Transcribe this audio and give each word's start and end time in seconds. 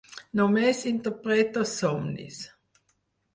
Només 0.39 0.79
interpreto 0.91 1.67
somnis. 1.73 2.41